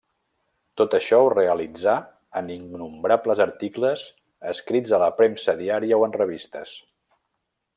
[0.81, 1.93] Tot això ho realitzà
[2.41, 4.07] en innombrables articles
[4.53, 6.75] escrits a la premsa diària o en revistes.